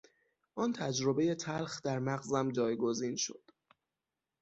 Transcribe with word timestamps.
آن 0.55 0.73
تجربهی 0.73 1.35
تلخ 1.35 1.81
در 1.81 1.99
مغزم 1.99 2.51
جایگزین 2.51 3.15
شد. 3.15 3.43